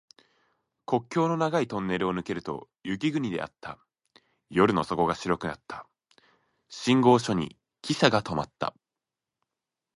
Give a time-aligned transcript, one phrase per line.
[0.87, 3.77] 国境の長いトンネルを抜けると雪国であった。
[4.49, 5.87] 夜の底が白くなった。
[6.69, 8.73] 信号所にきしゃが止まった。